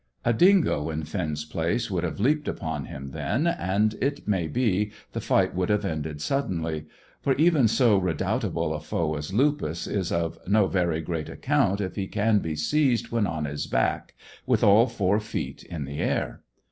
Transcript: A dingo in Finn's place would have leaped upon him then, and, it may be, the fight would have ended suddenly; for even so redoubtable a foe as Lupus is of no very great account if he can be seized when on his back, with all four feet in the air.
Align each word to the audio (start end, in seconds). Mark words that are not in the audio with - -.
A 0.25 0.33
dingo 0.33 0.89
in 0.89 1.03
Finn's 1.03 1.45
place 1.45 1.91
would 1.91 2.03
have 2.03 2.19
leaped 2.19 2.47
upon 2.47 2.85
him 2.85 3.11
then, 3.11 3.45
and, 3.45 3.93
it 4.01 4.27
may 4.27 4.47
be, 4.47 4.91
the 5.11 5.21
fight 5.21 5.53
would 5.53 5.69
have 5.69 5.85
ended 5.85 6.21
suddenly; 6.23 6.87
for 7.21 7.35
even 7.35 7.67
so 7.67 7.99
redoubtable 7.99 8.73
a 8.73 8.79
foe 8.79 9.13
as 9.15 9.31
Lupus 9.31 9.85
is 9.85 10.11
of 10.11 10.39
no 10.47 10.65
very 10.65 11.01
great 11.01 11.29
account 11.29 11.79
if 11.81 11.95
he 11.97 12.07
can 12.07 12.39
be 12.39 12.55
seized 12.55 13.11
when 13.11 13.27
on 13.27 13.45
his 13.45 13.67
back, 13.67 14.15
with 14.47 14.63
all 14.63 14.87
four 14.87 15.19
feet 15.19 15.61
in 15.61 15.85
the 15.85 15.99
air. 15.99 16.41